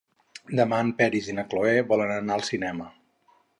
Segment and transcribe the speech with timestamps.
[0.59, 2.91] Demà en Peris i na Cloè volen anar al cinema.